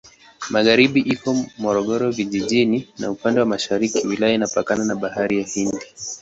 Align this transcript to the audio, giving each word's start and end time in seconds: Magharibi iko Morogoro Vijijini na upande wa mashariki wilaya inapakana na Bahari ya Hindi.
Magharibi 0.53 1.01
iko 1.13 1.29
Morogoro 1.63 2.05
Vijijini 2.17 2.77
na 2.99 3.11
upande 3.11 3.39
wa 3.39 3.45
mashariki 3.45 4.07
wilaya 4.07 4.33
inapakana 4.35 4.83
na 4.85 4.95
Bahari 4.95 5.37
ya 5.39 5.45
Hindi. 5.53 5.85